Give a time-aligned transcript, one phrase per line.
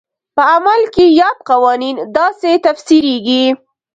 [0.35, 3.45] په عمل کې یاد قوانین داسې تفسیرېږي.